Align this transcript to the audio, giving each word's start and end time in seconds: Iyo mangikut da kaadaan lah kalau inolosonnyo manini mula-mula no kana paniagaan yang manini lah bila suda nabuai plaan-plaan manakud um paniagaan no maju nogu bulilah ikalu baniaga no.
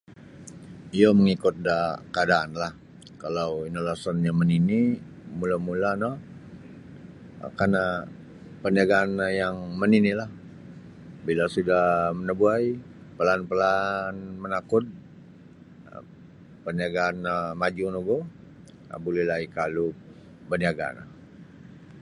Iyo 0.97 1.09
mangikut 1.17 1.55
da 1.67 1.75
kaadaan 2.13 2.51
lah 2.61 2.73
kalau 3.21 3.49
inolosonnyo 3.69 4.31
manini 4.39 4.79
mula-mula 5.37 5.91
no 6.03 6.11
kana 7.59 7.81
paniagaan 8.61 9.09
yang 9.41 9.55
manini 9.79 10.11
lah 10.19 10.29
bila 11.25 11.43
suda 11.55 11.79
nabuai 12.27 12.65
plaan-plaan 13.17 14.13
manakud 14.43 14.83
um 15.93 16.05
paniagaan 16.65 17.15
no 17.25 17.35
maju 17.61 17.85
nogu 17.95 18.17
bulilah 19.03 19.39
ikalu 19.47 19.87
baniaga 20.49 20.87
no. 20.97 21.03